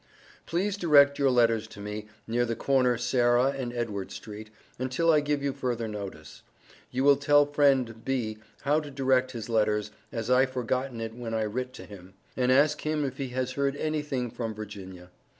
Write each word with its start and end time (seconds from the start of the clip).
Please 0.47 0.77
direct 0.77 1.19
your 1.19 1.29
letters 1.29 1.67
to 1.67 1.79
me, 1.79 2.07
near 2.25 2.43
the 2.43 2.55
corner 2.55 2.97
Sarah 2.97 3.51
and 3.55 3.71
Edward 3.71 4.09
street, 4.11 4.49
until 4.79 5.11
I 5.11 5.19
give 5.19 5.43
you 5.43 5.53
further 5.53 5.87
notice. 5.87 6.41
You 6.89 7.03
will 7.03 7.17
tell 7.17 7.45
friend 7.45 8.03
B. 8.03 8.39
how 8.61 8.79
to 8.79 8.89
direct 8.89 9.33
his 9.33 9.47
letters, 9.47 9.91
as 10.11 10.31
I 10.31 10.47
forgotten 10.47 10.99
it 11.01 11.13
when 11.13 11.35
I 11.35 11.43
writt 11.45 11.71
to 11.73 11.85
him, 11.85 12.15
and 12.35 12.51
ask 12.51 12.81
him 12.81 13.05
if 13.05 13.17
he 13.17 13.27
has 13.27 13.51
heard 13.51 13.75
anything 13.75 14.31
from 14.31 14.55
Virginia. 14.55 15.11